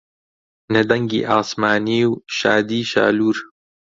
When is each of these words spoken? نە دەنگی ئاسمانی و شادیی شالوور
نە 0.73 0.81
دەنگی 0.89 1.27
ئاسمانی 1.29 2.01
و 2.09 2.11
شادیی 2.37 2.83
شالوور 2.91 3.37